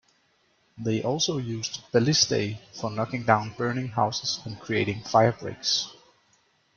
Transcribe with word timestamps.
They 0.79 1.03
also 1.03 1.37
used 1.37 1.83
"ballistae" 1.91 2.57
for 2.73 2.89
knocking 2.89 3.21
down 3.21 3.51
burning 3.55 3.89
houses 3.89 4.39
and 4.45 4.59
creating 4.59 5.01
firebreaks. 5.03 5.91